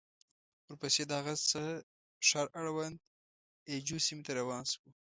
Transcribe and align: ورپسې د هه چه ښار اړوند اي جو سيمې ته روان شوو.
ورپسې 0.65 1.01
د 1.09 1.11
هه 1.25 1.33
چه 1.49 1.63
ښار 2.27 2.47
اړوند 2.59 2.97
اي 3.69 3.77
جو 3.87 3.97
سيمې 4.05 4.23
ته 4.27 4.31
روان 4.39 4.63
شوو. 4.71 4.89